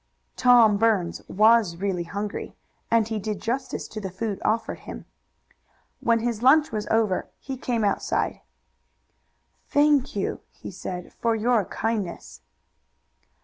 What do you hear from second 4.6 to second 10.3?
him. When his lunch was over he came outside. "Thank